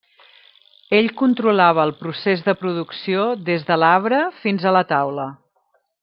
Ell 0.99 1.09
controlava 1.19 1.83
el 1.89 1.93
procés 1.99 2.41
de 2.49 2.55
producció 2.63 3.27
des 3.53 3.67
de 3.71 3.77
l'arbre 3.83 4.23
fins 4.43 4.65
a 4.71 4.77
la 4.79 4.83
taula. 4.97 5.27